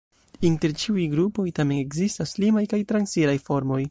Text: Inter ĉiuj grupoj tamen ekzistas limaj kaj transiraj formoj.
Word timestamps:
Inter 0.47 0.71
ĉiuj 0.83 1.03
grupoj 1.11 1.45
tamen 1.59 1.83
ekzistas 1.83 2.35
limaj 2.45 2.65
kaj 2.75 2.83
transiraj 2.93 3.39
formoj. 3.51 3.81